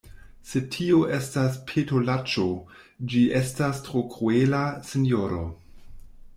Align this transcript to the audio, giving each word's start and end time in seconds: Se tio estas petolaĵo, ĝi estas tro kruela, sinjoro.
Se 0.51 0.61
tio 0.75 1.01
estas 1.17 1.59
petolaĵo, 1.73 2.47
ĝi 3.13 3.23
estas 3.43 3.85
tro 3.89 4.05
kruela, 4.17 4.65
sinjoro. 4.93 5.47